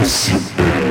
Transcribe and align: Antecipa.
Antecipa. 0.00 0.89